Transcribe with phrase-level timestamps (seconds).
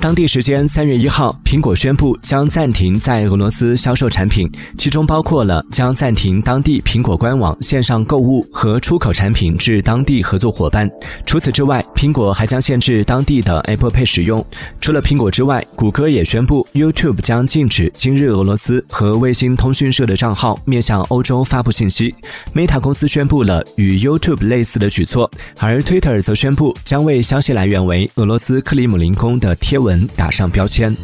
[0.00, 10.88] 当地时间三月一号，苹果宣布将暂停在俄罗斯销售产品，其中包括了将暂停当地苹果官网线上购物和出口产品至当地合作伙伴。
[11.26, 14.42] 除此之外，苹果还将限制当地的 Apple Pay 使用。
[14.80, 22.14] 除了苹果之外，谷歌也宣布 YouTube 将禁止今日俄罗斯和卫星通讯社的账号面向欧洲发布信息。
[22.54, 29.89] Meta 公司宣布了与 YouTube 类似的举措，而 Twitter 则宣布将为消息来源为俄罗斯克里姆林宫的贴文。
[30.16, 30.94] 打上标签。